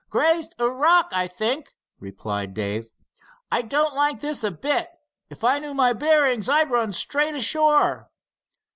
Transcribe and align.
"Grazed 0.09 0.55
a 0.57 0.67
rock, 0.67 1.09
I 1.11 1.27
think," 1.27 1.75
replied 1.99 2.55
Dave. 2.55 2.89
"I 3.51 3.61
don't 3.61 3.93
like 3.93 4.19
this 4.19 4.43
a 4.43 4.49
bit. 4.49 4.89
If 5.29 5.43
I 5.43 5.59
knew 5.59 5.75
my 5.75 5.93
bearings, 5.93 6.49
I'd 6.49 6.71
run 6.71 6.91
straight 6.91 7.35
ashore." 7.35 8.09